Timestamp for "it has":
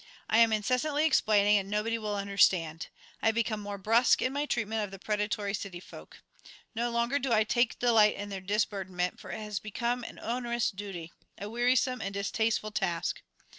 9.29-9.59